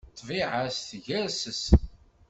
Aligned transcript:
Ṭṭbiɛa 0.11 0.61
s 0.75 0.77
teggerses. 0.89 1.63